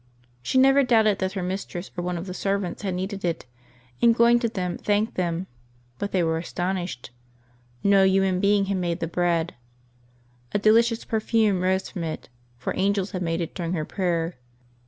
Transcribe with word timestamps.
She 0.41 0.57
never 0.57 0.81
doubted 0.83 1.19
that 1.19 1.33
her 1.33 1.43
mistress 1.43 1.91
or 1.95 2.03
one 2.03 2.17
of 2.17 2.25
her 2.25 2.33
servants 2.33 2.81
had 2.81 2.95
kneaded 2.95 3.23
it, 3.23 3.45
and 4.01 4.15
going 4.15 4.39
to 4.39 4.49
them, 4.49 4.79
thanked 4.79 5.13
them; 5.13 5.45
but 5.99 6.11
they 6.11 6.23
were 6.23 6.39
astonished. 6.39 7.11
ISTo 7.83 8.03
human 8.07 8.39
being 8.39 8.65
had 8.65 8.77
made 8.77 8.99
the 8.99 9.05
bread. 9.05 9.53
A 10.53 10.57
delicious 10.57 11.05
perfume 11.05 11.61
rose 11.61 11.87
from 11.91 12.03
it, 12.03 12.29
for 12.57 12.73
angels 12.75 13.11
had 13.11 13.21
made 13.21 13.41
it 13.41 13.53
during 13.53 13.73
her 13.73 13.85
prayer. 13.85 14.37